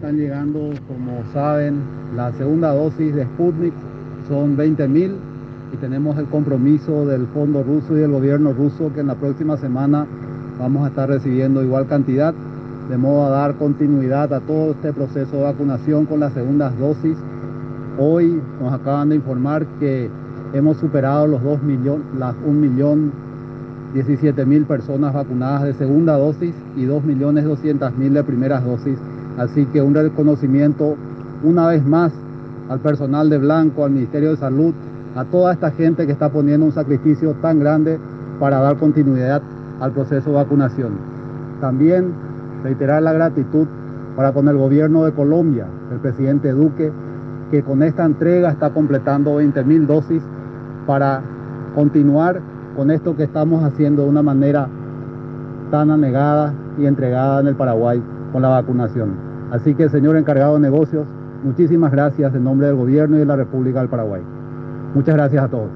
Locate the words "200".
27.44-27.98